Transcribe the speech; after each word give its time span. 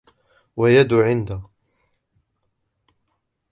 وَيَدٌ 0.57 0.93
عِنْدَ 0.93 1.41